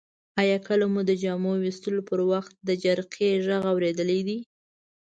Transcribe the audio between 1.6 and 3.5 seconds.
ویستلو پر وخت د جرقې